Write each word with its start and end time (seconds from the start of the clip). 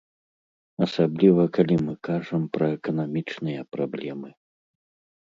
Асабліва 0.85 1.43
калі 1.59 1.77
мы 1.85 1.93
кажам 2.09 2.41
пра 2.57 2.73
эканамічныя 2.79 3.61
праблемы. 3.79 4.29